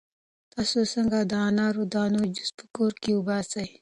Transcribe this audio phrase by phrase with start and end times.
[0.53, 3.65] تاسو څنګه د انار د دانو جوس په کور کې وباسئ؟